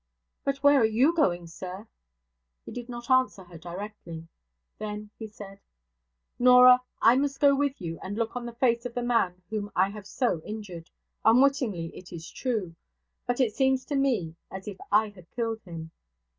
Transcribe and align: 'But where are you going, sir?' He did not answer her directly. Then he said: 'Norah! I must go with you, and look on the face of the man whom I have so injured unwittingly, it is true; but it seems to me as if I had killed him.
'But 0.43 0.63
where 0.63 0.79
are 0.81 0.83
you 0.99 1.13
going, 1.15 1.45
sir?' 1.45 1.87
He 2.65 2.71
did 2.71 2.89
not 2.89 3.11
answer 3.11 3.43
her 3.43 3.59
directly. 3.59 4.27
Then 4.79 5.11
he 5.19 5.27
said: 5.27 5.59
'Norah! 6.39 6.81
I 7.03 7.17
must 7.17 7.39
go 7.39 7.55
with 7.55 7.79
you, 7.79 7.99
and 8.01 8.17
look 8.17 8.35
on 8.35 8.47
the 8.47 8.53
face 8.55 8.83
of 8.87 8.95
the 8.95 9.03
man 9.03 9.43
whom 9.51 9.71
I 9.75 9.89
have 9.89 10.07
so 10.07 10.41
injured 10.43 10.89
unwittingly, 11.23 11.95
it 11.95 12.11
is 12.11 12.31
true; 12.31 12.75
but 13.27 13.39
it 13.39 13.53
seems 13.53 13.85
to 13.85 13.95
me 13.95 14.35
as 14.49 14.67
if 14.67 14.77
I 14.91 15.09
had 15.09 15.29
killed 15.29 15.61
him. 15.65 15.91